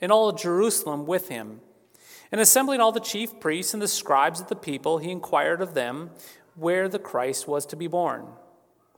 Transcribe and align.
and 0.00 0.12
all 0.12 0.32
Jerusalem 0.32 1.06
with 1.06 1.28
him. 1.28 1.60
And 2.30 2.40
assembling 2.40 2.80
all 2.80 2.92
the 2.92 3.00
chief 3.00 3.40
priests 3.40 3.72
and 3.72 3.82
the 3.82 3.88
scribes 3.88 4.40
of 4.40 4.48
the 4.48 4.56
people, 4.56 4.98
he 4.98 5.10
inquired 5.10 5.62
of 5.62 5.74
them 5.74 6.10
where 6.54 6.88
the 6.88 6.98
Christ 6.98 7.48
was 7.48 7.64
to 7.66 7.76
be 7.76 7.86
born. 7.86 8.26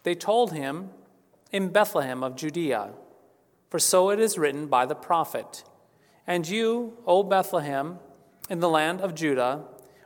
They 0.02 0.14
told 0.14 0.52
him, 0.52 0.90
In 1.52 1.68
Bethlehem 1.68 2.24
of 2.24 2.36
Judea, 2.36 2.90
for 3.68 3.78
so 3.78 4.10
it 4.10 4.18
is 4.18 4.38
written 4.38 4.66
by 4.66 4.86
the 4.86 4.94
prophet. 4.94 5.62
And 6.26 6.48
you, 6.48 6.98
O 7.06 7.22
Bethlehem, 7.22 7.98
in 8.48 8.60
the 8.60 8.68
land 8.68 9.00
of 9.00 9.14
Judah, 9.14 9.64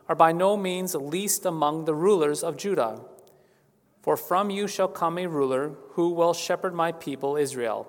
are 0.08 0.14
by 0.14 0.32
no 0.32 0.56
means 0.56 0.94
least 0.94 1.46
among 1.46 1.84
the 1.84 1.94
rulers 1.94 2.42
of 2.42 2.56
Judah. 2.56 3.00
For 4.02 4.18
from 4.18 4.50
you 4.50 4.68
shall 4.68 4.88
come 4.88 5.16
a 5.16 5.26
ruler 5.26 5.72
who 5.92 6.10
will 6.10 6.34
shepherd 6.34 6.74
my 6.74 6.92
people 6.92 7.36
Israel. 7.36 7.88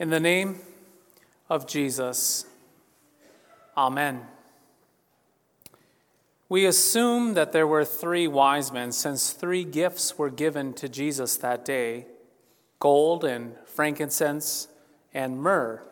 In 0.00 0.10
the 0.10 0.20
name 0.20 0.60
of 1.50 1.66
Jesus, 1.66 2.46
Amen. 3.76 4.20
We 6.48 6.66
assume 6.66 7.34
that 7.34 7.50
there 7.50 7.66
were 7.66 7.84
three 7.84 8.28
wise 8.28 8.70
men 8.70 8.92
since 8.92 9.32
three 9.32 9.64
gifts 9.64 10.16
were 10.16 10.30
given 10.30 10.72
to 10.74 10.88
Jesus 10.88 11.36
that 11.38 11.64
day 11.64 12.06
gold 12.78 13.24
and 13.24 13.56
frankincense 13.66 14.68
and 15.12 15.42
myrrh. 15.42 15.82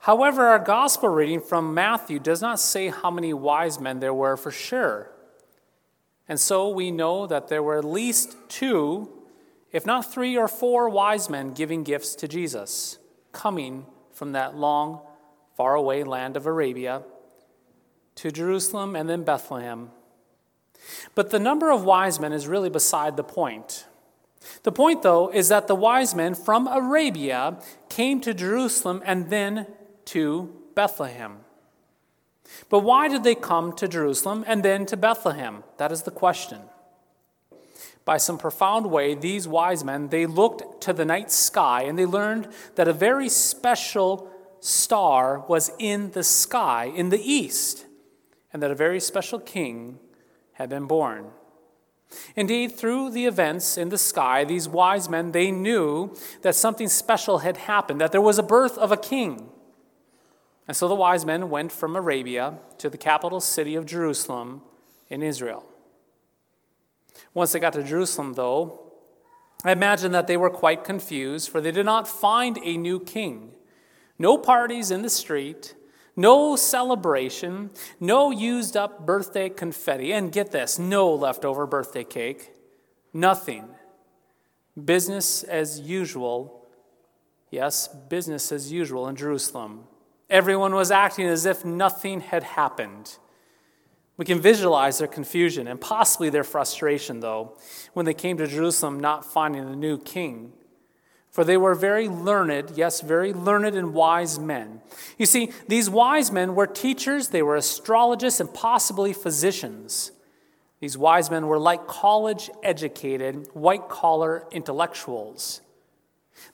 However, 0.00 0.46
our 0.46 0.58
gospel 0.58 1.08
reading 1.08 1.40
from 1.40 1.72
Matthew 1.72 2.18
does 2.18 2.42
not 2.42 2.58
say 2.58 2.88
how 2.88 3.12
many 3.12 3.32
wise 3.32 3.78
men 3.78 4.00
there 4.00 4.12
were 4.12 4.36
for 4.36 4.50
sure. 4.50 5.08
And 6.28 6.40
so 6.40 6.68
we 6.68 6.90
know 6.90 7.28
that 7.28 7.46
there 7.46 7.62
were 7.62 7.78
at 7.78 7.84
least 7.84 8.34
two, 8.48 9.08
if 9.70 9.86
not 9.86 10.12
three 10.12 10.36
or 10.36 10.48
four 10.48 10.88
wise 10.88 11.30
men 11.30 11.52
giving 11.52 11.84
gifts 11.84 12.16
to 12.16 12.26
Jesus, 12.26 12.98
coming 13.32 13.86
from 14.12 14.32
that 14.32 14.56
long, 14.56 15.00
faraway 15.56 16.02
land 16.02 16.36
of 16.36 16.46
Arabia 16.46 17.02
to 18.16 18.30
Jerusalem 18.30 18.96
and 18.96 19.08
then 19.08 19.24
Bethlehem. 19.24 19.90
But 21.14 21.30
the 21.30 21.38
number 21.38 21.70
of 21.70 21.84
wise 21.84 22.20
men 22.20 22.32
is 22.32 22.46
really 22.46 22.70
beside 22.70 23.16
the 23.16 23.24
point. 23.24 23.86
The 24.62 24.72
point, 24.72 25.02
though, 25.02 25.28
is 25.28 25.48
that 25.48 25.68
the 25.68 25.74
wise 25.74 26.14
men 26.14 26.34
from 26.34 26.66
Arabia 26.66 27.58
came 27.88 28.20
to 28.22 28.32
Jerusalem 28.32 29.02
and 29.04 29.30
then 29.30 29.66
to 30.06 30.54
Bethlehem. 30.74 31.40
But 32.68 32.80
why 32.80 33.08
did 33.08 33.22
they 33.22 33.34
come 33.34 33.72
to 33.74 33.86
Jerusalem 33.86 34.44
and 34.46 34.62
then 34.62 34.86
to 34.86 34.96
Bethlehem? 34.96 35.62
That 35.76 35.92
is 35.92 36.02
the 36.02 36.10
question. 36.10 36.60
By 38.04 38.16
some 38.16 38.38
profound 38.38 38.90
way, 38.90 39.14
these 39.14 39.46
wise 39.46 39.84
men, 39.84 40.08
they 40.08 40.26
looked 40.26 40.80
to 40.82 40.92
the 40.92 41.04
night 41.04 41.30
sky 41.30 41.82
and 41.82 41.98
they 41.98 42.06
learned 42.06 42.48
that 42.74 42.88
a 42.88 42.92
very 42.92 43.28
special 43.28 44.30
star 44.60 45.40
was 45.48 45.70
in 45.78 46.10
the 46.12 46.22
sky 46.22 46.90
in 46.94 47.10
the 47.10 47.20
east 47.20 47.86
and 48.52 48.62
that 48.62 48.70
a 48.70 48.74
very 48.74 49.00
special 49.00 49.38
king 49.38 49.98
had 50.54 50.68
been 50.68 50.86
born. 50.86 51.30
Indeed, 52.34 52.72
through 52.72 53.10
the 53.10 53.26
events 53.26 53.78
in 53.78 53.88
the 53.88 53.98
sky, 53.98 54.44
these 54.44 54.68
wise 54.68 55.08
men, 55.08 55.30
they 55.32 55.52
knew 55.52 56.14
that 56.42 56.56
something 56.56 56.88
special 56.88 57.38
had 57.38 57.56
happened, 57.56 58.00
that 58.00 58.10
there 58.10 58.20
was 58.20 58.38
a 58.38 58.42
birth 58.42 58.76
of 58.76 58.90
a 58.90 58.96
king. 58.96 59.48
And 60.66 60.76
so 60.76 60.88
the 60.88 60.94
wise 60.94 61.24
men 61.24 61.50
went 61.50 61.70
from 61.70 61.94
Arabia 61.94 62.58
to 62.78 62.90
the 62.90 62.98
capital 62.98 63.40
city 63.40 63.76
of 63.76 63.86
Jerusalem 63.86 64.62
in 65.08 65.22
Israel. 65.22 65.64
Once 67.34 67.52
they 67.52 67.60
got 67.60 67.72
to 67.72 67.82
Jerusalem, 67.82 68.34
though, 68.34 68.80
I 69.64 69.72
imagine 69.72 70.12
that 70.12 70.26
they 70.26 70.36
were 70.36 70.50
quite 70.50 70.84
confused, 70.84 71.50
for 71.50 71.60
they 71.60 71.70
did 71.70 71.86
not 71.86 72.08
find 72.08 72.58
a 72.62 72.76
new 72.76 72.98
king. 72.98 73.52
No 74.18 74.36
parties 74.38 74.90
in 74.90 75.02
the 75.02 75.10
street, 75.10 75.74
no 76.16 76.56
celebration, 76.56 77.70
no 77.98 78.30
used 78.30 78.76
up 78.76 79.06
birthday 79.06 79.48
confetti, 79.48 80.12
and 80.12 80.32
get 80.32 80.50
this, 80.50 80.78
no 80.78 81.12
leftover 81.14 81.66
birthday 81.66 82.04
cake, 82.04 82.52
nothing. 83.12 83.68
Business 84.82 85.42
as 85.42 85.80
usual. 85.80 86.66
Yes, 87.50 87.88
business 87.88 88.52
as 88.52 88.72
usual 88.72 89.08
in 89.08 89.16
Jerusalem. 89.16 89.84
Everyone 90.28 90.74
was 90.74 90.90
acting 90.90 91.26
as 91.26 91.44
if 91.44 91.64
nothing 91.64 92.20
had 92.20 92.44
happened. 92.44 93.18
We 94.20 94.26
can 94.26 94.38
visualize 94.38 94.98
their 94.98 95.08
confusion 95.08 95.66
and 95.66 95.80
possibly 95.80 96.28
their 96.28 96.44
frustration, 96.44 97.20
though, 97.20 97.56
when 97.94 98.04
they 98.04 98.12
came 98.12 98.36
to 98.36 98.46
Jerusalem 98.46 99.00
not 99.00 99.24
finding 99.24 99.66
a 99.66 99.74
new 99.74 99.96
king 99.96 100.52
for 101.30 101.44
they 101.44 101.56
were 101.56 101.74
very 101.74 102.08
learned, 102.08 102.72
yes, 102.74 103.00
very 103.00 103.32
learned 103.32 103.76
and 103.76 103.94
wise 103.94 104.38
men. 104.38 104.80
You 105.16 105.26
see, 105.26 105.52
these 105.68 105.88
wise 105.88 106.32
men 106.32 106.54
were 106.56 106.66
teachers, 106.66 107.28
they 107.28 107.42
were 107.42 107.56
astrologists, 107.56 108.40
and 108.40 108.52
possibly 108.52 109.12
physicians. 109.12 110.10
These 110.80 110.98
wise 110.98 111.30
men 111.30 111.46
were 111.46 111.58
like 111.58 111.86
college 111.86 112.50
educated, 112.62 113.48
white 113.52 113.88
collar 113.88 114.44
intellectuals. 114.50 115.60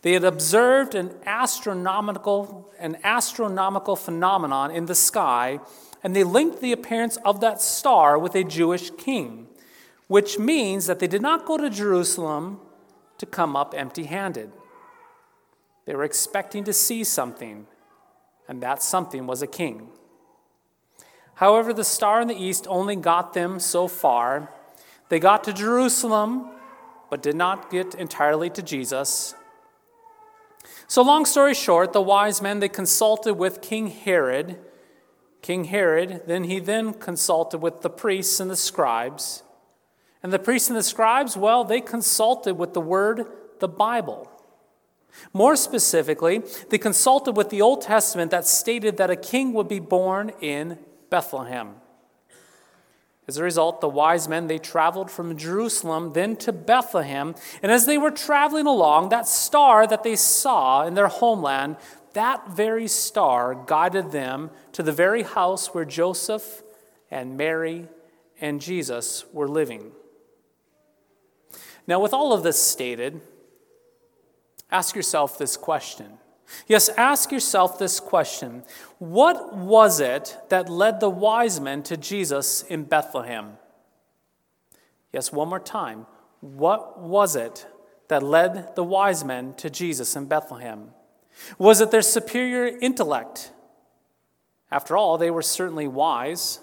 They 0.02 0.12
had 0.12 0.24
observed 0.24 0.94
an 0.94 1.14
astronomical, 1.24 2.70
an 2.78 2.98
astronomical 3.02 3.96
phenomenon 3.96 4.72
in 4.72 4.86
the 4.86 4.94
sky, 4.94 5.60
and 6.06 6.14
they 6.14 6.22
linked 6.22 6.60
the 6.60 6.70
appearance 6.70 7.16
of 7.24 7.40
that 7.40 7.60
star 7.60 8.16
with 8.16 8.36
a 8.36 8.44
Jewish 8.44 8.90
king, 8.90 9.48
which 10.06 10.38
means 10.38 10.86
that 10.86 11.00
they 11.00 11.08
did 11.08 11.20
not 11.20 11.44
go 11.44 11.56
to 11.56 11.68
Jerusalem 11.68 12.60
to 13.18 13.26
come 13.26 13.56
up 13.56 13.74
empty 13.76 14.04
handed. 14.04 14.52
They 15.84 15.96
were 15.96 16.04
expecting 16.04 16.62
to 16.62 16.72
see 16.72 17.02
something, 17.02 17.66
and 18.46 18.62
that 18.62 18.84
something 18.84 19.26
was 19.26 19.42
a 19.42 19.48
king. 19.48 19.88
However, 21.34 21.72
the 21.72 21.82
star 21.82 22.20
in 22.20 22.28
the 22.28 22.40
east 22.40 22.68
only 22.68 22.94
got 22.94 23.34
them 23.34 23.58
so 23.58 23.88
far. 23.88 24.52
They 25.08 25.18
got 25.18 25.42
to 25.42 25.52
Jerusalem, 25.52 26.50
but 27.10 27.20
did 27.20 27.34
not 27.34 27.68
get 27.68 27.96
entirely 27.96 28.48
to 28.50 28.62
Jesus. 28.62 29.34
So, 30.86 31.02
long 31.02 31.24
story 31.24 31.54
short, 31.54 31.92
the 31.92 32.00
wise 32.00 32.40
men 32.40 32.60
they 32.60 32.68
consulted 32.68 33.34
with 33.34 33.60
King 33.60 33.88
Herod. 33.88 34.60
King 35.46 35.66
Herod, 35.66 36.22
then 36.26 36.42
he 36.42 36.58
then 36.58 36.92
consulted 36.92 37.58
with 37.58 37.82
the 37.82 37.88
priests 37.88 38.40
and 38.40 38.50
the 38.50 38.56
scribes. 38.56 39.44
And 40.20 40.32
the 40.32 40.40
priests 40.40 40.68
and 40.68 40.76
the 40.76 40.82
scribes, 40.82 41.36
well, 41.36 41.62
they 41.62 41.80
consulted 41.80 42.54
with 42.54 42.74
the 42.74 42.80
word, 42.80 43.26
the 43.60 43.68
Bible. 43.68 44.28
More 45.32 45.54
specifically, 45.54 46.42
they 46.70 46.78
consulted 46.78 47.36
with 47.36 47.50
the 47.50 47.62
Old 47.62 47.82
Testament 47.82 48.32
that 48.32 48.44
stated 48.44 48.96
that 48.96 49.08
a 49.08 49.14
king 49.14 49.52
would 49.52 49.68
be 49.68 49.78
born 49.78 50.32
in 50.40 50.80
Bethlehem. 51.10 51.76
As 53.28 53.36
a 53.36 53.44
result, 53.44 53.80
the 53.80 53.88
wise 53.88 54.26
men 54.26 54.48
they 54.48 54.58
traveled 54.58 55.12
from 55.12 55.36
Jerusalem 55.36 56.12
then 56.12 56.34
to 56.38 56.52
Bethlehem, 56.52 57.36
and 57.62 57.70
as 57.70 57.86
they 57.86 57.98
were 57.98 58.10
traveling 58.10 58.66
along, 58.66 59.10
that 59.10 59.28
star 59.28 59.86
that 59.86 60.02
they 60.02 60.16
saw 60.16 60.84
in 60.84 60.94
their 60.94 61.06
homeland, 61.06 61.76
that 62.16 62.48
very 62.48 62.88
star 62.88 63.54
guided 63.54 64.10
them 64.10 64.50
to 64.72 64.82
the 64.82 64.90
very 64.90 65.22
house 65.22 65.74
where 65.74 65.84
Joseph 65.84 66.62
and 67.10 67.36
Mary 67.36 67.88
and 68.40 68.58
Jesus 68.58 69.26
were 69.34 69.46
living. 69.46 69.92
Now, 71.86 72.00
with 72.00 72.14
all 72.14 72.32
of 72.32 72.42
this 72.42 72.60
stated, 72.60 73.20
ask 74.70 74.96
yourself 74.96 75.36
this 75.36 75.58
question 75.58 76.16
Yes, 76.66 76.88
ask 76.88 77.30
yourself 77.30 77.78
this 77.78 78.00
question 78.00 78.64
What 78.98 79.54
was 79.54 80.00
it 80.00 80.38
that 80.48 80.70
led 80.70 81.00
the 81.00 81.10
wise 81.10 81.60
men 81.60 81.82
to 81.82 81.98
Jesus 81.98 82.62
in 82.62 82.84
Bethlehem? 82.84 83.58
Yes, 85.12 85.30
one 85.30 85.50
more 85.50 85.60
time. 85.60 86.06
What 86.40 86.98
was 86.98 87.36
it 87.36 87.66
that 88.08 88.22
led 88.22 88.74
the 88.74 88.84
wise 88.84 89.22
men 89.22 89.52
to 89.58 89.68
Jesus 89.68 90.16
in 90.16 90.24
Bethlehem? 90.24 90.92
Was 91.58 91.80
it 91.80 91.90
their 91.90 92.02
superior 92.02 92.66
intellect? 92.66 93.52
After 94.70 94.96
all, 94.96 95.18
they 95.18 95.30
were 95.30 95.42
certainly 95.42 95.86
wise. 95.86 96.60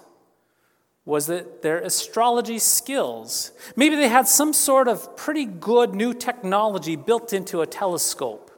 Was 1.04 1.28
it 1.28 1.62
their 1.62 1.78
astrology 1.78 2.58
skills? 2.58 3.52
Maybe 3.76 3.96
they 3.96 4.08
had 4.08 4.26
some 4.26 4.52
sort 4.52 4.88
of 4.88 5.16
pretty 5.16 5.44
good 5.44 5.94
new 5.94 6.14
technology 6.14 6.96
built 6.96 7.32
into 7.32 7.60
a 7.60 7.66
telescope. 7.66 8.50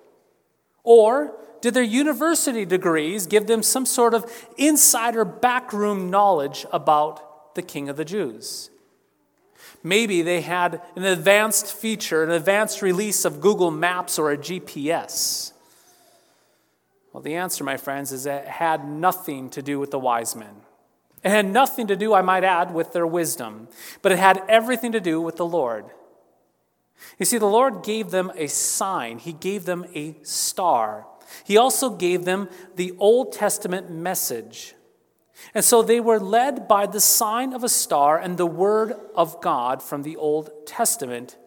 Or 0.85 1.37
did 1.61 1.75
their 1.75 1.83
university 1.83 2.65
degrees 2.65 3.27
give 3.27 3.47
them 3.49 3.63
some 3.63 3.87
sort 3.87 4.15
of 4.15 4.31
insider 4.57 5.25
backroom 5.25 6.11
knowledge 6.11 6.67
about 6.73 7.55
the 7.57 7.63
King 7.63 7.89
of 7.89 7.97
the 7.97 8.05
Jews? 8.05 8.71
Maybe 9.83 10.23
they 10.23 10.41
had 10.41 10.81
an 10.95 11.05
advanced 11.05 11.73
feature, 11.73 12.23
an 12.23 12.31
advanced 12.31 12.83
release 12.83 13.25
of 13.25 13.41
Google 13.41 13.71
Maps 13.71 14.19
or 14.19 14.31
a 14.31 14.37
GPS. 14.37 15.53
Well, 17.17 17.23
the 17.23 17.37
answer, 17.37 17.65
my 17.65 17.79
friends, 17.79 18.13
is 18.13 18.25
that 18.25 18.43
it 18.43 18.49
had 18.51 18.87
nothing 18.87 19.49
to 19.53 19.63
do 19.63 19.81
with 19.81 19.91
the 19.91 19.99
wise 19.99 20.37
men. 20.37 20.55
It 21.25 21.31
had 21.31 21.47
nothing 21.47 21.87
to 21.87 21.97
do, 21.97 22.13
I 22.13 22.21
might 22.21 22.45
add, 22.45 22.75
with 22.75 22.93
their 22.93 23.07
wisdom, 23.07 23.69
but 24.03 24.13
it 24.13 24.19
had 24.19 24.43
everything 24.51 24.93
to 24.93 25.01
do 25.01 25.23
with 25.23 25.37
the 25.37 25.47
Lord. 25.47 25.87
You 27.19 27.25
see, 27.25 27.39
the 27.39 27.47
Lord 27.47 27.83
gave 27.83 28.11
them 28.11 28.31
a 28.35 28.49
sign, 28.49 29.19
He 29.19 29.33
gave 29.33 29.65
them 29.65 29.87
a 29.95 30.15
star. 30.25 31.07
He 31.43 31.57
also 31.57 31.89
gave 31.89 32.27
them 32.27 32.51
the 32.75 32.93
Old 32.99 33.33
Testament 33.33 33.91
message. 33.91 34.75
And 35.55 35.65
so 35.65 35.81
they 35.81 36.01
were 36.01 36.21
led 36.21 36.69
by 36.69 36.85
the 36.85 37.01
sign 37.01 37.55
of 37.55 37.65
a 37.65 37.71
star 37.71 38.19
and 38.19 38.37
the 38.37 38.45
word 38.45 38.93
of 39.15 39.41
God 39.41 39.83
from 39.83 40.03
the 40.03 40.17
Old 40.17 40.51
Testament 40.67 41.39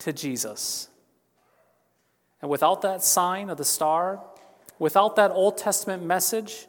to 0.00 0.12
Jesus. 0.12 0.90
And 2.42 2.50
without 2.50 2.82
that 2.82 3.02
sign 3.02 3.48
of 3.48 3.56
the 3.56 3.64
star, 3.64 4.20
without 4.78 5.16
that 5.16 5.30
Old 5.30 5.56
Testament 5.56 6.02
message, 6.04 6.66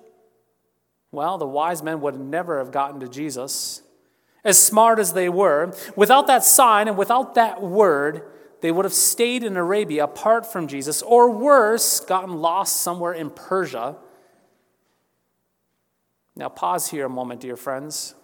well, 1.12 1.38
the 1.38 1.48
wise 1.48 1.82
men 1.82 2.02
would 2.02 2.20
never 2.20 2.58
have 2.60 2.72
gotten 2.72 3.00
to 3.00 3.08
Jesus 3.08 3.82
as 4.44 4.62
smart 4.62 4.98
as 4.98 5.14
they 5.14 5.28
were, 5.28 5.76
without 5.96 6.28
that 6.28 6.44
sign 6.44 6.88
and 6.88 6.98
without 6.98 7.36
that 7.36 7.62
word, 7.62 8.24
they 8.62 8.72
would 8.72 8.86
have 8.86 8.94
stayed 8.94 9.44
in 9.44 9.58
Arabia 9.58 10.06
apart 10.06 10.52
from 10.52 10.68
Jesus, 10.68 11.02
or 11.02 11.30
worse, 11.30 12.00
gotten 12.00 12.36
lost 12.36 12.82
somewhere 12.82 13.14
in 13.14 13.30
Persia. 13.30 13.98
Now, 16.36 16.50
pause 16.50 16.88
here 16.88 17.06
a 17.06 17.10
moment, 17.10 17.42
dear 17.42 17.58
friends. 17.58 18.16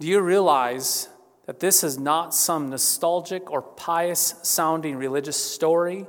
Do 0.00 0.08
you 0.08 0.20
realize 0.20 1.08
that 1.46 1.60
this 1.60 1.84
is 1.84 1.98
not 1.98 2.34
some 2.34 2.70
nostalgic 2.70 3.50
or 3.50 3.62
pious 3.62 4.34
sounding 4.42 4.96
religious 4.96 5.36
story, 5.36 6.06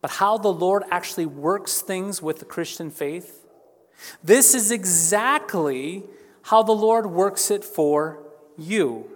but 0.00 0.12
how 0.12 0.38
the 0.38 0.52
Lord 0.52 0.84
actually 0.90 1.26
works 1.26 1.80
things 1.80 2.22
with 2.22 2.38
the 2.38 2.44
Christian 2.44 2.90
faith? 2.90 3.44
This 4.22 4.54
is 4.54 4.70
exactly 4.70 6.04
how 6.42 6.62
the 6.62 6.72
Lord 6.72 7.06
works 7.06 7.50
it 7.50 7.64
for 7.64 8.22
you. 8.56 9.10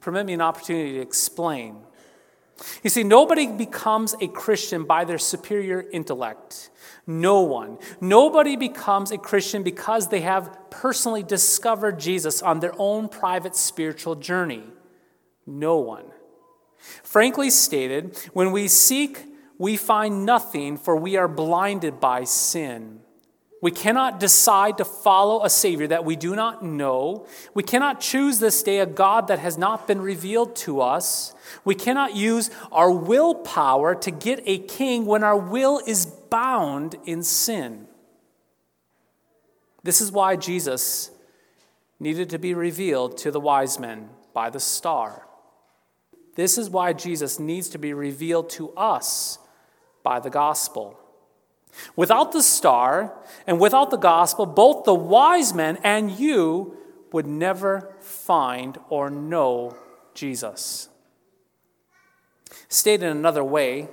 Permit 0.00 0.26
me 0.26 0.34
an 0.34 0.40
opportunity 0.40 0.92
to 0.92 1.00
explain. 1.00 1.76
You 2.82 2.90
see, 2.90 3.02
nobody 3.02 3.46
becomes 3.46 4.14
a 4.20 4.28
Christian 4.28 4.84
by 4.84 5.04
their 5.04 5.18
superior 5.18 5.84
intellect. 5.92 6.70
No 7.06 7.40
one. 7.40 7.78
Nobody 8.00 8.56
becomes 8.56 9.10
a 9.10 9.18
Christian 9.18 9.62
because 9.62 10.08
they 10.08 10.20
have 10.20 10.70
personally 10.70 11.22
discovered 11.22 11.98
Jesus 11.98 12.42
on 12.42 12.60
their 12.60 12.74
own 12.78 13.08
private 13.08 13.56
spiritual 13.56 14.14
journey. 14.14 14.62
No 15.46 15.78
one. 15.78 16.04
Frankly 17.02 17.50
stated, 17.50 18.16
when 18.32 18.52
we 18.52 18.68
seek, 18.68 19.24
we 19.58 19.76
find 19.76 20.26
nothing, 20.26 20.76
for 20.76 20.96
we 20.96 21.16
are 21.16 21.28
blinded 21.28 22.00
by 22.00 22.24
sin. 22.24 23.00
We 23.62 23.70
cannot 23.70 24.20
decide 24.20 24.76
to 24.76 24.84
follow 24.84 25.42
a 25.42 25.48
Savior 25.48 25.86
that 25.86 26.04
we 26.04 26.16
do 26.16 26.36
not 26.36 26.62
know. 26.62 27.26
We 27.54 27.62
cannot 27.62 27.98
choose 27.98 28.38
this 28.38 28.62
day 28.62 28.80
a 28.80 28.86
God 28.86 29.28
that 29.28 29.38
has 29.38 29.56
not 29.56 29.86
been 29.86 30.02
revealed 30.02 30.54
to 30.56 30.82
us. 30.82 31.34
We 31.64 31.74
cannot 31.74 32.14
use 32.14 32.50
our 32.70 32.90
willpower 32.90 33.94
to 33.94 34.10
get 34.10 34.42
a 34.44 34.58
king 34.58 35.06
when 35.06 35.24
our 35.24 35.38
will 35.38 35.80
is 35.86 36.04
bound 36.04 36.96
in 37.06 37.22
sin. 37.22 37.88
This 39.82 40.02
is 40.02 40.12
why 40.12 40.36
Jesus 40.36 41.10
needed 41.98 42.28
to 42.30 42.38
be 42.38 42.52
revealed 42.52 43.16
to 43.18 43.30
the 43.30 43.40
wise 43.40 43.78
men 43.78 44.10
by 44.34 44.50
the 44.50 44.60
star. 44.60 45.26
This 46.34 46.58
is 46.58 46.68
why 46.68 46.92
Jesus 46.92 47.38
needs 47.38 47.70
to 47.70 47.78
be 47.78 47.94
revealed 47.94 48.50
to 48.50 48.72
us 48.72 49.38
by 50.04 50.20
the 50.20 50.30
gospel. 50.30 50.96
Without 51.96 52.30
the 52.30 52.42
star 52.42 53.12
and 53.48 53.58
without 53.58 53.90
the 53.90 53.96
gospel, 53.96 54.46
both 54.46 54.84
the 54.84 54.94
wise 54.94 55.52
men 55.52 55.78
and 55.82 56.12
you 56.12 56.76
would 57.12 57.26
never 57.26 57.96
find 58.00 58.78
or 58.88 59.10
know 59.10 59.76
Jesus. 60.14 60.88
Stated 62.68 63.06
in 63.06 63.16
another 63.16 63.42
way, 63.42 63.88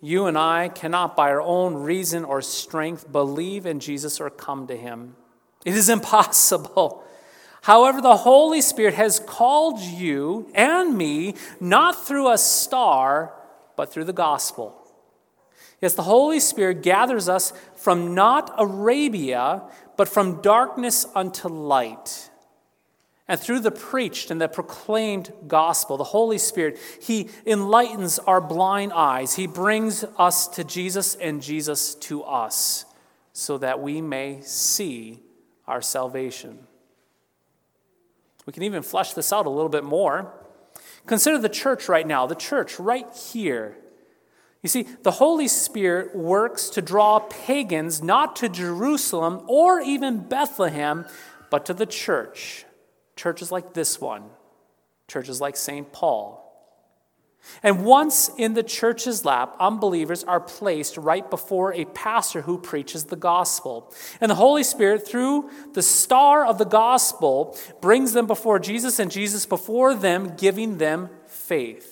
you 0.00 0.26
and 0.26 0.38
I 0.38 0.68
cannot, 0.68 1.14
by 1.14 1.28
our 1.28 1.42
own 1.42 1.74
reason 1.74 2.24
or 2.24 2.40
strength, 2.40 3.12
believe 3.12 3.66
in 3.66 3.80
Jesus 3.80 4.18
or 4.18 4.30
come 4.30 4.66
to 4.68 4.76
him. 4.76 5.16
It 5.64 5.74
is 5.74 5.88
impossible. 5.98 7.04
However, 7.62 8.00
the 8.00 8.16
Holy 8.16 8.62
Spirit 8.62 8.94
has 8.94 9.20
called 9.20 9.80
you 9.80 10.50
and 10.54 10.96
me 10.96 11.34
not 11.60 12.06
through 12.06 12.30
a 12.30 12.38
star, 12.38 13.34
but 13.76 13.92
through 13.92 14.04
the 14.04 14.14
gospel. 14.14 14.79
Yes, 15.80 15.94
the 15.94 16.02
Holy 16.02 16.40
Spirit 16.40 16.82
gathers 16.82 17.28
us 17.28 17.52
from 17.74 18.14
not 18.14 18.54
Arabia, 18.58 19.62
but 19.96 20.08
from 20.08 20.42
darkness 20.42 21.06
unto 21.14 21.48
light. 21.48 22.30
And 23.26 23.40
through 23.40 23.60
the 23.60 23.70
preached 23.70 24.30
and 24.30 24.40
the 24.40 24.48
proclaimed 24.48 25.32
gospel, 25.46 25.96
the 25.96 26.04
Holy 26.04 26.36
Spirit, 26.36 26.78
He 27.00 27.30
enlightens 27.46 28.18
our 28.18 28.40
blind 28.40 28.92
eyes. 28.92 29.36
He 29.36 29.46
brings 29.46 30.04
us 30.18 30.48
to 30.48 30.64
Jesus 30.64 31.14
and 31.14 31.40
Jesus 31.40 31.94
to 31.96 32.24
us 32.24 32.84
so 33.32 33.56
that 33.58 33.80
we 33.80 34.02
may 34.02 34.40
see 34.42 35.22
our 35.66 35.80
salvation. 35.80 36.58
We 38.44 38.52
can 38.52 38.64
even 38.64 38.82
flesh 38.82 39.14
this 39.14 39.32
out 39.32 39.46
a 39.46 39.50
little 39.50 39.68
bit 39.68 39.84
more. 39.84 40.34
Consider 41.06 41.38
the 41.38 41.48
church 41.48 41.88
right 41.88 42.06
now, 42.06 42.26
the 42.26 42.34
church 42.34 42.78
right 42.78 43.06
here 43.32 43.76
You 44.62 44.68
see, 44.68 44.86
the 45.02 45.12
Holy 45.12 45.48
Spirit 45.48 46.14
works 46.14 46.68
to 46.70 46.82
draw 46.82 47.20
pagans 47.20 48.02
not 48.02 48.36
to 48.36 48.48
Jerusalem 48.48 49.42
or 49.46 49.80
even 49.80 50.28
Bethlehem, 50.28 51.06
but 51.50 51.64
to 51.66 51.74
the 51.74 51.86
church. 51.86 52.66
Churches 53.16 53.50
like 53.50 53.72
this 53.72 54.00
one, 54.00 54.24
churches 55.08 55.40
like 55.40 55.56
St. 55.56 55.90
Paul. 55.92 56.46
And 57.62 57.84
once 57.86 58.30
in 58.36 58.52
the 58.52 58.62
church's 58.62 59.24
lap, 59.24 59.56
unbelievers 59.58 60.24
are 60.24 60.40
placed 60.40 60.98
right 60.98 61.28
before 61.28 61.72
a 61.72 61.86
pastor 61.86 62.42
who 62.42 62.58
preaches 62.58 63.04
the 63.04 63.16
gospel. 63.16 63.92
And 64.20 64.30
the 64.30 64.34
Holy 64.36 64.62
Spirit, 64.62 65.06
through 65.06 65.50
the 65.72 65.82
star 65.82 66.44
of 66.44 66.58
the 66.58 66.66
gospel, 66.66 67.58
brings 67.80 68.12
them 68.12 68.26
before 68.26 68.58
Jesus 68.58 68.98
and 68.98 69.10
Jesus 69.10 69.46
before 69.46 69.94
them, 69.94 70.34
giving 70.36 70.76
them 70.76 71.08
faith. 71.26 71.89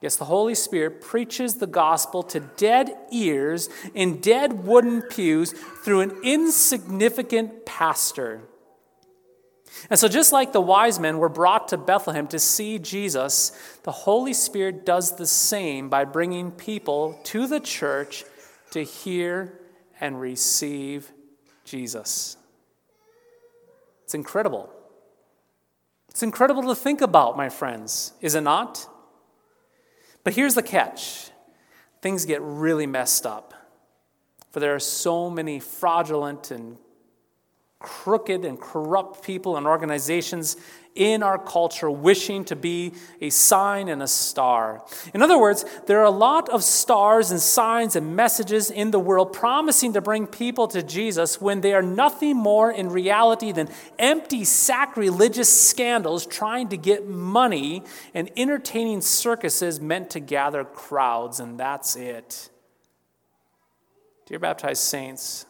Yes, 0.00 0.16
the 0.16 0.26
Holy 0.26 0.54
Spirit 0.54 1.00
preaches 1.00 1.56
the 1.56 1.66
gospel 1.66 2.22
to 2.24 2.40
dead 2.40 2.96
ears 3.10 3.68
in 3.94 4.20
dead 4.20 4.64
wooden 4.64 5.02
pews 5.02 5.52
through 5.52 6.02
an 6.02 6.16
insignificant 6.22 7.66
pastor. 7.66 8.42
And 9.90 9.98
so, 9.98 10.08
just 10.08 10.32
like 10.32 10.52
the 10.52 10.60
wise 10.60 10.98
men 10.98 11.18
were 11.18 11.28
brought 11.28 11.68
to 11.68 11.76
Bethlehem 11.76 12.26
to 12.28 12.38
see 12.38 12.78
Jesus, 12.78 13.52
the 13.82 13.92
Holy 13.92 14.32
Spirit 14.32 14.86
does 14.86 15.16
the 15.16 15.26
same 15.26 15.88
by 15.88 16.04
bringing 16.04 16.52
people 16.52 17.18
to 17.24 17.46
the 17.46 17.60
church 17.60 18.24
to 18.70 18.82
hear 18.82 19.60
and 20.00 20.20
receive 20.20 21.10
Jesus. 21.64 22.36
It's 24.04 24.14
incredible. 24.14 24.70
It's 26.08 26.22
incredible 26.22 26.62
to 26.62 26.74
think 26.74 27.00
about, 27.00 27.36
my 27.36 27.48
friends, 27.48 28.12
is 28.20 28.34
it 28.34 28.40
not? 28.40 28.88
But 30.24 30.34
here's 30.34 30.54
the 30.54 30.62
catch 30.62 31.30
things 32.00 32.24
get 32.24 32.40
really 32.42 32.86
messed 32.86 33.26
up. 33.26 33.54
For 34.50 34.60
there 34.60 34.74
are 34.74 34.80
so 34.80 35.28
many 35.28 35.60
fraudulent 35.60 36.50
and 36.50 36.78
crooked 37.80 38.44
and 38.44 38.60
corrupt 38.60 39.22
people 39.22 39.56
and 39.56 39.66
organizations 39.66 40.56
in 40.98 41.22
our 41.22 41.38
culture 41.38 41.88
wishing 41.88 42.44
to 42.44 42.56
be 42.56 42.92
a 43.20 43.30
sign 43.30 43.88
and 43.88 44.02
a 44.02 44.08
star. 44.08 44.84
In 45.14 45.22
other 45.22 45.38
words, 45.38 45.64
there 45.86 46.00
are 46.00 46.04
a 46.04 46.10
lot 46.10 46.48
of 46.48 46.64
stars 46.64 47.30
and 47.30 47.40
signs 47.40 47.94
and 47.94 48.16
messages 48.16 48.68
in 48.68 48.90
the 48.90 48.98
world 48.98 49.32
promising 49.32 49.92
to 49.92 50.00
bring 50.00 50.26
people 50.26 50.66
to 50.68 50.82
Jesus 50.82 51.40
when 51.40 51.60
they 51.60 51.72
are 51.72 51.82
nothing 51.82 52.36
more 52.36 52.72
in 52.72 52.88
reality 52.88 53.52
than 53.52 53.68
empty 53.96 54.44
sacrilegious 54.44 55.48
scandals 55.48 56.26
trying 56.26 56.68
to 56.70 56.76
get 56.76 57.06
money 57.06 57.84
and 58.12 58.28
entertaining 58.36 59.00
circuses 59.00 59.80
meant 59.80 60.10
to 60.10 60.20
gather 60.20 60.64
crowds, 60.64 61.38
and 61.38 61.60
that's 61.60 61.94
it. 61.94 62.50
Dear 64.26 64.40
baptized 64.40 64.82
saints, 64.82 65.46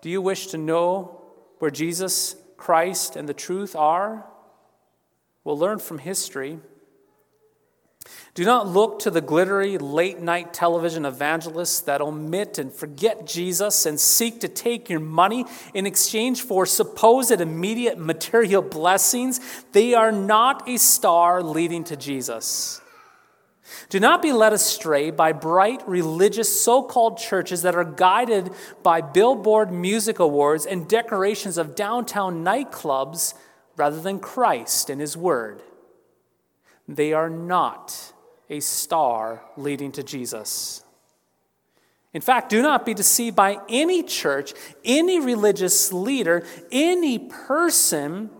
do 0.00 0.10
you 0.10 0.22
wish 0.22 0.48
to 0.48 0.58
know 0.58 1.20
where 1.58 1.70
Jesus 1.70 2.36
Christ 2.56 3.16
and 3.16 3.28
the 3.28 3.34
truth 3.34 3.74
are? 3.74 4.26
We'll 5.44 5.58
learn 5.58 5.78
from 5.78 5.98
history. 5.98 6.58
Do 8.34 8.44
not 8.44 8.68
look 8.68 9.00
to 9.00 9.10
the 9.10 9.20
glittery 9.20 9.78
late 9.78 10.20
night 10.20 10.54
television 10.54 11.04
evangelists 11.04 11.80
that 11.80 12.00
omit 12.00 12.58
and 12.58 12.72
forget 12.72 13.26
Jesus 13.26 13.84
and 13.84 13.98
seek 13.98 14.40
to 14.40 14.48
take 14.48 14.88
your 14.88 15.00
money 15.00 15.44
in 15.74 15.86
exchange 15.86 16.42
for 16.42 16.64
supposed 16.64 17.32
immediate 17.32 17.98
material 17.98 18.62
blessings. 18.62 19.40
They 19.72 19.94
are 19.94 20.12
not 20.12 20.68
a 20.68 20.76
star 20.78 21.42
leading 21.42 21.84
to 21.84 21.96
Jesus. 21.96 22.80
Do 23.88 24.00
not 24.00 24.22
be 24.22 24.32
led 24.32 24.52
astray 24.52 25.10
by 25.10 25.32
bright 25.32 25.86
religious 25.88 26.60
so 26.62 26.82
called 26.82 27.18
churches 27.18 27.62
that 27.62 27.74
are 27.74 27.84
guided 27.84 28.50
by 28.82 29.00
billboard 29.00 29.72
music 29.72 30.18
awards 30.18 30.66
and 30.66 30.88
decorations 30.88 31.58
of 31.58 31.74
downtown 31.74 32.44
nightclubs 32.44 33.34
rather 33.76 34.00
than 34.00 34.20
Christ 34.20 34.90
and 34.90 35.00
His 35.00 35.16
Word. 35.16 35.62
They 36.86 37.12
are 37.12 37.30
not 37.30 38.12
a 38.50 38.60
star 38.60 39.42
leading 39.56 39.92
to 39.92 40.02
Jesus. 40.02 40.82
In 42.14 42.22
fact, 42.22 42.48
do 42.48 42.62
not 42.62 42.86
be 42.86 42.94
deceived 42.94 43.36
by 43.36 43.58
any 43.68 44.02
church, 44.02 44.54
any 44.84 45.20
religious 45.20 45.92
leader, 45.92 46.44
any 46.72 47.18
person 47.18 48.30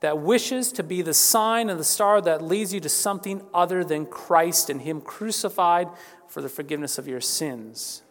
that 0.00 0.18
wishes 0.18 0.72
to 0.72 0.82
be 0.82 1.02
the 1.02 1.14
sign 1.14 1.68
and 1.68 1.78
the 1.78 1.84
star 1.84 2.20
that 2.20 2.42
leads 2.42 2.72
you 2.72 2.80
to 2.80 2.88
something 2.88 3.42
other 3.52 3.82
than 3.82 4.06
Christ 4.06 4.70
and 4.70 4.82
Him 4.82 5.00
crucified 5.00 5.88
for 6.28 6.40
the 6.40 6.48
forgiveness 6.48 6.98
of 6.98 7.08
your 7.08 7.20
sins. 7.20 8.02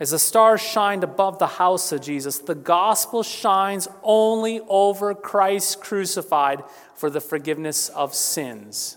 As 0.00 0.12
the 0.12 0.18
stars 0.18 0.60
shined 0.60 1.02
above 1.02 1.38
the 1.38 1.46
house 1.46 1.90
of 1.90 2.00
Jesus, 2.00 2.38
the 2.38 2.54
gospel 2.54 3.22
shines 3.22 3.88
only 4.02 4.60
over 4.68 5.12
Christ 5.12 5.80
crucified 5.80 6.62
for 6.94 7.10
the 7.10 7.20
forgiveness 7.20 7.88
of 7.88 8.14
sins. 8.14 8.96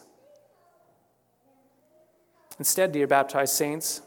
Instead, 2.59 2.91
dear 2.91 3.07
baptized 3.07 3.55
saints, 3.55 4.01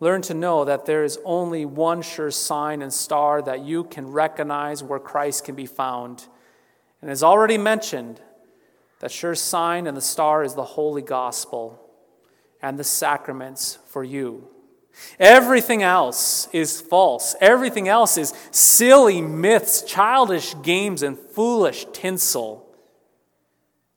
Learn 0.00 0.22
to 0.22 0.34
know 0.34 0.64
that 0.64 0.86
there 0.86 1.02
is 1.02 1.18
only 1.24 1.64
one 1.64 2.02
sure 2.02 2.30
sign 2.30 2.82
and 2.82 2.92
star 2.92 3.42
that 3.42 3.64
you 3.64 3.84
can 3.84 4.06
recognize 4.06 4.82
where 4.82 5.00
Christ 5.00 5.44
can 5.44 5.56
be 5.56 5.66
found. 5.66 6.26
And 7.02 7.10
as 7.10 7.22
already 7.22 7.58
mentioned, 7.58 8.20
that 9.00 9.10
sure 9.10 9.34
sign 9.34 9.86
and 9.86 9.96
the 9.96 10.02
star 10.02 10.42
is 10.44 10.54
the 10.54 10.64
holy 10.64 11.02
gospel 11.02 11.80
and 12.62 12.78
the 12.78 12.84
sacraments 12.84 13.78
for 13.86 14.04
you. 14.04 14.48
Everything 15.18 15.82
else 15.82 16.48
is 16.52 16.80
false. 16.80 17.36
Everything 17.40 17.88
else 17.88 18.18
is 18.18 18.34
silly 18.50 19.20
myths, 19.20 19.82
childish 19.82 20.54
games, 20.62 21.02
and 21.02 21.16
foolish 21.18 21.86
tinsel. 21.92 22.68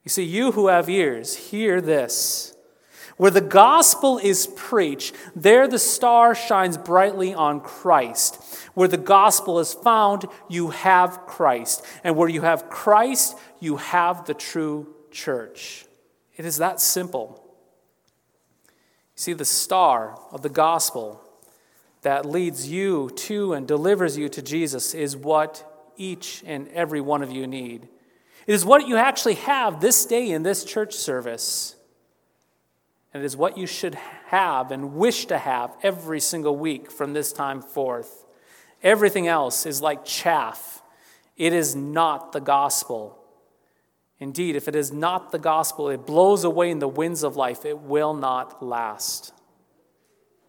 You 0.03 0.09
see, 0.09 0.23
you 0.23 0.51
who 0.51 0.67
have 0.67 0.89
ears, 0.89 1.35
hear 1.35 1.81
this. 1.81 2.55
Where 3.21 3.29
the 3.29 3.39
gospel 3.39 4.17
is 4.17 4.47
preached, 4.47 5.15
there 5.35 5.67
the 5.67 5.77
star 5.77 6.33
shines 6.33 6.75
brightly 6.75 7.35
on 7.35 7.59
Christ. 7.59 8.41
Where 8.73 8.87
the 8.87 8.97
gospel 8.97 9.59
is 9.59 9.75
found, 9.75 10.25
you 10.49 10.71
have 10.71 11.27
Christ. 11.27 11.85
And 12.03 12.15
where 12.15 12.29
you 12.29 12.41
have 12.41 12.67
Christ, 12.71 13.37
you 13.59 13.77
have 13.77 14.25
the 14.25 14.33
true 14.33 14.95
church. 15.11 15.85
It 16.35 16.45
is 16.45 16.57
that 16.57 16.81
simple. 16.81 17.45
See, 19.13 19.33
the 19.33 19.45
star 19.45 20.17
of 20.31 20.41
the 20.41 20.49
gospel 20.49 21.21
that 22.01 22.25
leads 22.25 22.67
you 22.71 23.11
to 23.17 23.53
and 23.53 23.67
delivers 23.67 24.17
you 24.17 24.29
to 24.29 24.41
Jesus 24.41 24.95
is 24.95 25.15
what 25.15 25.91
each 25.95 26.41
and 26.47 26.67
every 26.69 27.01
one 27.01 27.21
of 27.21 27.31
you 27.31 27.45
need. 27.45 27.87
It 28.47 28.53
is 28.55 28.65
what 28.65 28.87
you 28.87 28.97
actually 28.97 29.35
have 29.35 29.79
this 29.79 30.07
day 30.07 30.31
in 30.31 30.41
this 30.41 30.65
church 30.65 30.95
service. 30.95 31.75
And 33.13 33.23
it 33.23 33.25
is 33.25 33.35
what 33.35 33.57
you 33.57 33.67
should 33.67 33.95
have 34.27 34.71
and 34.71 34.93
wish 34.93 35.25
to 35.25 35.37
have 35.37 35.75
every 35.83 36.19
single 36.19 36.55
week 36.55 36.89
from 36.89 37.13
this 37.13 37.33
time 37.33 37.61
forth. 37.61 38.25
Everything 38.81 39.27
else 39.27 39.65
is 39.65 39.81
like 39.81 40.05
chaff. 40.05 40.81
It 41.37 41.53
is 41.53 41.75
not 41.75 42.31
the 42.31 42.39
gospel. 42.39 43.17
Indeed, 44.19 44.55
if 44.55 44.67
it 44.67 44.75
is 44.75 44.91
not 44.91 45.31
the 45.31 45.39
gospel, 45.39 45.89
it 45.89 46.05
blows 46.05 46.43
away 46.43 46.69
in 46.69 46.79
the 46.79 46.87
winds 46.87 47.23
of 47.23 47.35
life. 47.35 47.65
It 47.65 47.79
will 47.79 48.13
not 48.13 48.63
last. 48.63 49.33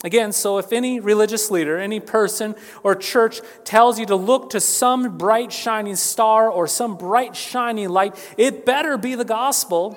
Again, 0.05 0.33
so 0.33 0.59
if 0.59 0.73
any 0.73 0.99
religious 0.99 1.51
leader, 1.51 1.79
any 1.79 2.01
person 2.01 2.55
or 2.83 2.95
church 2.95 3.41
tells 3.65 3.99
you 3.99 4.07
to 4.07 4.17
look 4.17 4.51
to 4.51 4.61
some 4.61 5.17
bright 5.17 5.53
shining 5.53 5.97
star 5.97 6.51
or 6.51 6.67
some 6.67 6.97
bright 6.97 7.37
shining 7.37 7.89
light, 7.89 8.17
it 8.37 8.67
better 8.67 8.99
be 8.99 9.15
the 9.15 9.25
gospel. 9.25 9.97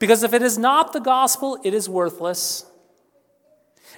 Because 0.00 0.24
if 0.24 0.32
it 0.32 0.42
is 0.42 0.58
not 0.58 0.92
the 0.92 0.98
gospel, 0.98 1.60
it 1.62 1.72
is 1.72 1.88
worthless. 1.88 2.64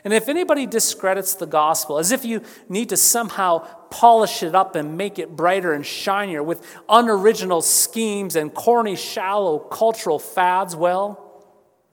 And 0.04 0.12
if 0.12 0.28
anybody 0.28 0.66
discredits 0.66 1.36
the 1.36 1.46
gospel, 1.46 1.96
as 1.96 2.10
if 2.10 2.24
you 2.24 2.42
need 2.68 2.88
to 2.88 2.96
somehow 2.96 3.60
polish 3.88 4.42
it 4.42 4.52
up 4.52 4.74
and 4.74 4.98
make 4.98 5.20
it 5.20 5.36
brighter 5.36 5.72
and 5.72 5.86
shinier 5.86 6.42
with 6.42 6.66
unoriginal 6.88 7.62
schemes 7.62 8.34
and 8.34 8.52
corny, 8.52 8.96
shallow 8.96 9.60
cultural 9.60 10.18
fads, 10.18 10.74
well, 10.74 11.42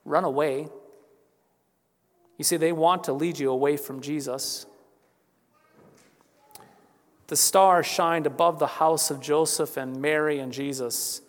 run 0.04 0.24
away. 0.24 0.68
You 2.36 2.44
see, 2.44 2.56
they 2.56 2.72
want 2.72 3.04
to 3.04 3.12
lead 3.12 3.38
you 3.38 3.50
away 3.50 3.76
from 3.76 4.00
Jesus. 4.00 4.66
The 7.28 7.36
star 7.36 7.84
shined 7.84 8.26
above 8.26 8.58
the 8.58 8.66
house 8.66 9.12
of 9.12 9.20
Joseph 9.20 9.76
and 9.76 10.02
Mary 10.02 10.40
and 10.40 10.52
Jesus 10.52 11.20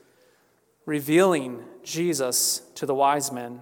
revealing 0.87 1.63
Jesus 1.83 2.61
to 2.75 2.85
the 2.85 2.95
wise 2.95 3.31
men. 3.31 3.61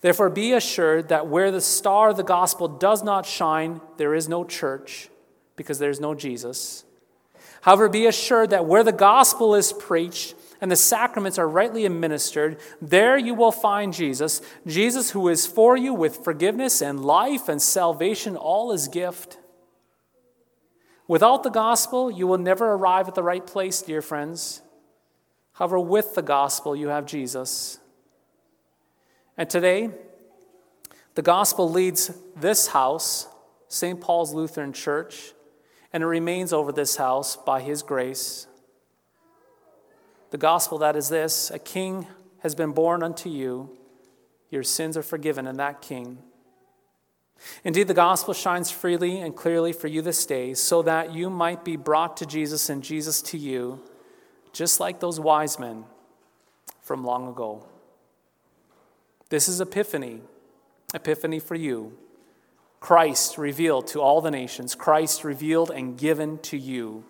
Therefore, 0.00 0.30
be 0.30 0.52
assured 0.52 1.08
that 1.08 1.26
where 1.26 1.50
the 1.50 1.60
star 1.60 2.10
of 2.10 2.16
the 2.16 2.22
gospel 2.22 2.68
does 2.68 3.02
not 3.02 3.26
shine, 3.26 3.80
there 3.96 4.14
is 4.14 4.28
no 4.28 4.44
church, 4.44 5.08
because 5.56 5.78
there 5.78 5.90
is 5.90 6.00
no 6.00 6.14
Jesus. 6.14 6.84
However, 7.62 7.88
be 7.88 8.06
assured 8.06 8.50
that 8.50 8.66
where 8.66 8.84
the 8.84 8.92
gospel 8.92 9.54
is 9.54 9.72
preached 9.72 10.34
and 10.60 10.70
the 10.70 10.76
sacraments 10.76 11.38
are 11.38 11.48
rightly 11.48 11.86
administered, 11.86 12.58
there 12.80 13.16
you 13.16 13.34
will 13.34 13.52
find 13.52 13.92
Jesus, 13.92 14.40
Jesus 14.66 15.10
who 15.10 15.28
is 15.28 15.46
for 15.46 15.76
you 15.76 15.92
with 15.94 16.24
forgiveness 16.24 16.80
and 16.80 17.04
life 17.04 17.48
and 17.48 17.60
salvation, 17.60 18.36
all 18.36 18.72
his 18.72 18.88
gift. 18.88 19.38
Without 21.08 21.42
the 21.42 21.50
gospel, 21.50 22.10
you 22.10 22.26
will 22.26 22.38
never 22.38 22.72
arrive 22.72 23.08
at 23.08 23.14
the 23.14 23.22
right 23.22 23.46
place, 23.46 23.82
dear 23.82 24.00
friends. 24.00 24.62
However, 25.60 25.78
with 25.78 26.14
the 26.14 26.22
gospel, 26.22 26.74
you 26.74 26.88
have 26.88 27.04
Jesus. 27.04 27.78
And 29.36 29.48
today, 29.50 29.90
the 31.16 31.22
gospel 31.22 31.70
leads 31.70 32.10
this 32.34 32.68
house, 32.68 33.28
St. 33.68 34.00
Paul's 34.00 34.32
Lutheran 34.32 34.72
Church, 34.72 35.34
and 35.92 36.02
it 36.02 36.06
remains 36.06 36.54
over 36.54 36.72
this 36.72 36.96
house 36.96 37.36
by 37.36 37.60
his 37.60 37.82
grace. 37.82 38.46
The 40.30 40.38
gospel 40.38 40.78
that 40.78 40.96
is 40.96 41.10
this 41.10 41.50
a 41.50 41.58
king 41.58 42.06
has 42.38 42.54
been 42.54 42.72
born 42.72 43.02
unto 43.02 43.28
you, 43.28 43.76
your 44.48 44.62
sins 44.62 44.96
are 44.96 45.02
forgiven 45.02 45.46
in 45.46 45.58
that 45.58 45.82
king. 45.82 46.20
Indeed, 47.64 47.88
the 47.88 47.92
gospel 47.92 48.32
shines 48.32 48.70
freely 48.70 49.20
and 49.20 49.36
clearly 49.36 49.74
for 49.74 49.88
you 49.88 50.00
this 50.00 50.24
day, 50.24 50.54
so 50.54 50.80
that 50.80 51.12
you 51.12 51.28
might 51.28 51.66
be 51.66 51.76
brought 51.76 52.16
to 52.16 52.24
Jesus 52.24 52.70
and 52.70 52.82
Jesus 52.82 53.20
to 53.20 53.36
you, 53.36 53.82
just 54.52 54.80
like 54.80 55.00
those 55.00 55.20
wise 55.20 55.58
men 55.58 55.84
from 56.80 57.04
long 57.04 57.28
ago. 57.28 57.66
This 59.28 59.48
is 59.48 59.60
Epiphany, 59.60 60.22
Epiphany 60.92 61.38
for 61.38 61.54
you. 61.54 61.96
Christ 62.80 63.36
revealed 63.36 63.86
to 63.88 64.00
all 64.00 64.20
the 64.20 64.30
nations, 64.30 64.74
Christ 64.74 65.22
revealed 65.22 65.70
and 65.70 65.98
given 65.98 66.38
to 66.38 66.56
you, 66.56 67.04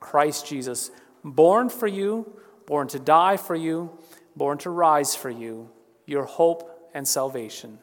Christ 0.00 0.46
Jesus, 0.46 0.90
born 1.22 1.68
for 1.68 1.86
you, 1.86 2.36
born 2.66 2.88
to 2.88 2.98
die 2.98 3.36
for 3.36 3.54
you, 3.54 3.96
born 4.34 4.58
to 4.58 4.70
rise 4.70 5.14
for 5.14 5.30
you, 5.30 5.70
your 6.06 6.24
hope 6.24 6.90
and 6.92 7.06
salvation. 7.06 7.78